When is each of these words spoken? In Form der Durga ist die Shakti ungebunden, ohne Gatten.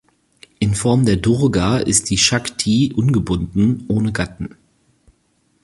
In 0.57 0.73
Form 0.73 1.05
der 1.05 1.17
Durga 1.17 1.77
ist 1.77 2.09
die 2.09 2.17
Shakti 2.17 2.91
ungebunden, 2.95 3.85
ohne 3.87 4.11
Gatten. 4.11 4.55